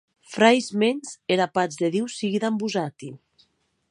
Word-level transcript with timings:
Frairs 0.35 0.69
mèns, 0.83 1.11
era 1.35 1.47
patz 1.59 1.77
de 1.83 1.91
Diu 1.97 2.09
sigue 2.15 2.43
damb 2.45 2.59
vosati. 2.65 3.13